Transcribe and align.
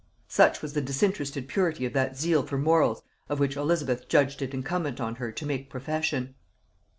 Such 0.29 0.63
was 0.63 0.73
the 0.73 0.81
disinterested 0.81 1.47
purity 1.47 1.85
of 1.85 1.93
that 1.93 2.17
zeal 2.17 2.41
for 2.43 2.57
morals 2.57 3.03
of 3.29 3.39
which 3.39 3.55
Elizabeth 3.55 4.07
judged 4.07 4.41
it 4.41 4.51
incumbent 4.51 4.99
on 4.99 5.17
her 5.17 5.31
to 5.33 5.45
make 5.45 5.69
profession! 5.69 6.33